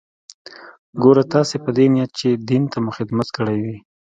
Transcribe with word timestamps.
ګوره 1.01 1.23
تاسې 1.33 1.55
په 1.63 1.69
دې 1.77 1.85
نيت 1.93 2.11
چې 2.19 2.29
دين 2.49 2.63
ته 2.71 2.77
مو 2.83 2.91
خدمت 2.97 3.27
کړى 3.35 3.57
وي. 3.63 3.77